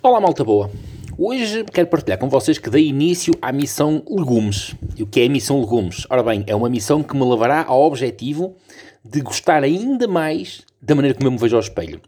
[0.00, 0.70] Olá, malta boa.
[1.18, 4.76] Hoje quero partilhar com vocês que dei início à missão Legumes.
[4.96, 6.06] E o que é a missão Legumes?
[6.08, 8.54] Ora bem, é uma missão que me levará ao objetivo
[9.04, 12.00] de gostar ainda mais da maneira como eu me vejo ao espelho.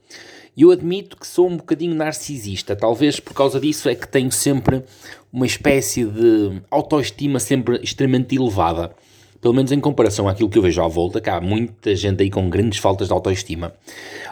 [0.57, 4.31] E eu admito que sou um bocadinho narcisista, talvez por causa disso é que tenho
[4.31, 4.85] sempre
[5.33, 8.93] uma espécie de autoestima sempre extremamente elevada.
[9.41, 12.31] Pelo menos em comparação àquilo que eu vejo à volta, que há muita gente aí
[12.31, 13.73] com grandes faltas de autoestima.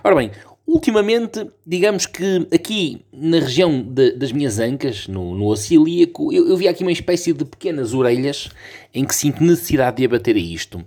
[0.04, 0.30] Ora bem,
[0.70, 5.54] Ultimamente, digamos que aqui na região de, das minhas ancas, no, no
[6.30, 8.50] eu, eu vi aqui uma espécie de pequenas orelhas
[8.92, 10.84] em que sinto necessidade de abater a isto.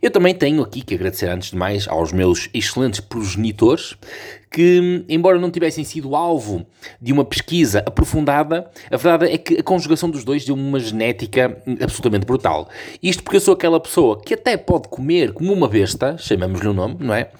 [0.00, 3.96] Eu também tenho aqui que agradecer antes de mais aos meus excelentes progenitores
[4.50, 6.64] que, embora não tivessem sido alvo
[7.00, 11.60] de uma pesquisa aprofundada, a verdade é que a conjugação dos dois deu uma genética
[11.80, 12.68] absolutamente brutal.
[13.02, 16.74] Isto porque eu sou aquela pessoa que até pode comer como uma besta, chamamos-lhe o
[16.74, 17.30] nome, não é?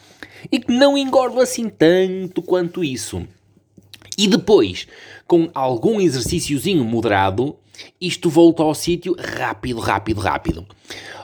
[0.51, 3.27] e que não engordo assim tanto quanto isso.
[4.17, 4.87] E depois,
[5.27, 7.57] com algum exercíciozinho moderado,
[8.01, 10.67] isto volta ao sítio rápido, rápido, rápido.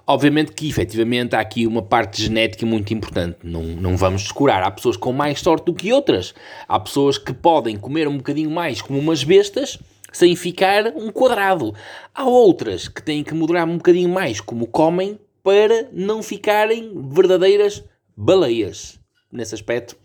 [0.07, 3.39] Obviamente que, efetivamente, há aqui uma parte genética muito importante.
[3.45, 4.63] Não, não vamos descurar.
[4.63, 6.35] Há pessoas com mais sorte do que outras.
[6.67, 9.79] Há pessoas que podem comer um bocadinho mais como umas bestas
[10.13, 11.75] sem ficar um quadrado.
[12.15, 17.85] Há outras que têm que moderar um bocadinho mais como comem para não ficarem verdadeiras
[18.17, 18.99] baleias
[19.33, 19.97] nesse aspecto.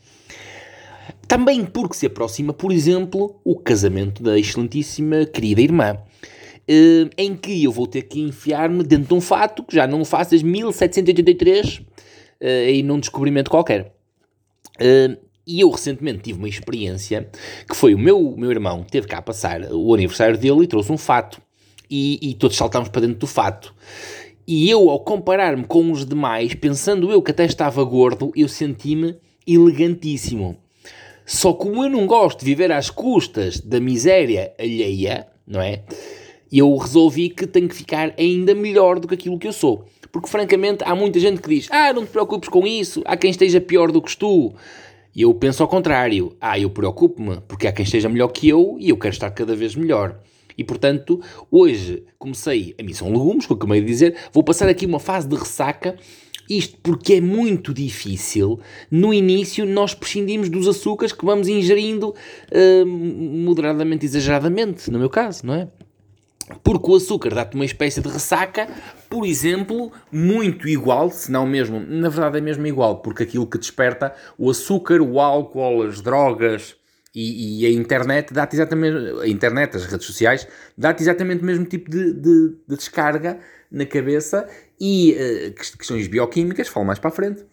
[1.27, 5.97] Também porque se aproxima, por exemplo, o casamento da excelentíssima querida irmã,
[6.67, 10.03] eh, em que eu vou ter que enfiar-me dentro de um fato que já não
[10.03, 11.81] faço desde 1783,
[12.39, 13.93] eh, aí num descobrimento qualquer.
[14.79, 17.29] Eh, e eu recentemente tive uma experiência
[17.69, 20.91] que foi o meu, meu irmão teve cá a passar o aniversário dele e trouxe
[20.91, 21.39] um fato.
[21.89, 23.73] E, e todos saltámos para dentro do fato.
[24.47, 29.15] E eu, ao comparar-me com os demais, pensando eu que até estava gordo, eu senti-me
[29.45, 30.57] elegantíssimo.
[31.25, 35.83] Só como eu não gosto de viver às custas da miséria alheia, não é?
[36.57, 39.83] Eu resolvi que tenho que ficar ainda melhor do que aquilo que eu sou.
[40.09, 43.29] Porque, francamente, há muita gente que diz: Ah, não te preocupes com isso, há quem
[43.29, 44.53] esteja pior do que tu.
[45.13, 48.77] E eu penso ao contrário: Ah, eu preocupo-me, porque há quem esteja melhor que eu
[48.79, 50.17] e eu quero estar cada vez melhor.
[50.57, 51.19] E portanto,
[51.51, 55.35] hoje comecei a missão legumes, como acabei de dizer, vou passar aqui uma fase de
[55.35, 55.97] ressaca.
[56.49, 58.61] Isto porque é muito difícil.
[58.89, 65.45] No início, nós prescindimos dos açúcares que vamos ingerindo uh, moderadamente, exageradamente, no meu caso,
[65.45, 65.67] não é?
[66.63, 68.67] Porque o açúcar dá-te uma espécie de ressaca,
[69.09, 73.57] por exemplo, muito igual, se não mesmo, na verdade é mesmo igual, porque aquilo que
[73.57, 76.75] desperta o açúcar, o álcool, as drogas,
[77.15, 80.45] e, e, a internet dá-te exatamente, a internet, as redes sociais,
[80.77, 83.39] dá-te exatamente o mesmo tipo de, de, de descarga
[83.71, 84.45] na cabeça
[84.79, 87.45] e uh, questões bioquímicas, falo mais para a frente,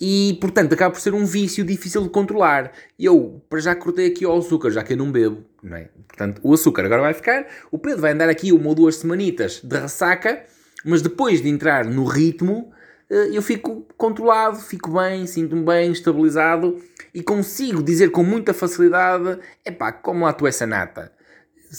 [0.00, 2.72] e portanto acaba por ser um vício difícil de controlar.
[2.98, 5.88] Eu, para já cortei aqui o açúcar, já que eu não bebo, não é?
[6.08, 9.60] Portanto, o açúcar agora vai ficar, o Pedro vai andar aqui uma ou duas semanitas
[9.62, 10.42] de ressaca,
[10.84, 12.72] mas depois de entrar no ritmo,
[13.10, 16.80] eh, eu fico controlado, fico bem, sinto-me bem, estabilizado
[17.12, 21.12] e consigo dizer com muita facilidade: epá, como lá tu essa nata.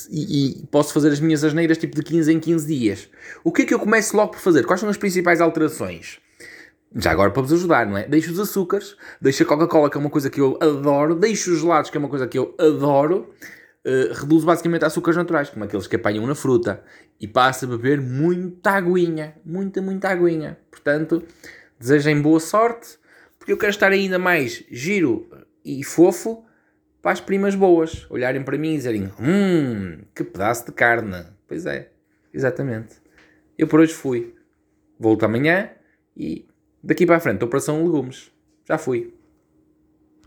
[0.10, 3.10] E, e, posso fazer as minhas asneiras tipo de 15 em 15 dias.
[3.44, 4.66] O que é que eu começo logo por fazer?
[4.66, 6.18] Quais são as principais alterações?
[6.96, 8.06] Já agora para vos ajudar, não é?
[8.08, 11.60] Deixo os açúcares, deixo a Coca-Cola, que é uma coisa que eu adoro, deixo os
[11.60, 13.30] gelados, que é uma coisa que eu adoro,
[13.86, 16.84] uh, reduzo basicamente açúcares naturais, como aqueles que apanham na fruta,
[17.20, 20.58] e passo a beber muita aguinha, muita, muita aguinha.
[20.70, 21.24] Portanto,
[21.80, 23.00] desejem boa sorte,
[23.40, 25.30] porque eu quero estar ainda mais giro
[25.64, 26.44] e fofo
[27.02, 31.26] para as primas boas olharem para mim e dizerem: Hum, que pedaço de carne.
[31.48, 31.90] Pois é,
[32.34, 32.96] exatamente.
[33.58, 34.36] Eu por hoje fui.
[35.00, 35.72] Volto amanhã
[36.16, 36.46] e
[36.84, 38.32] daqui para a frente, operação legumes.
[38.68, 39.14] Já fui.